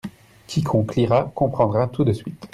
Quiconque 0.47 0.95
lira 0.95 1.31
comprendra 1.35 1.85
tout 1.85 2.03
de 2.03 2.11
suite. 2.11 2.47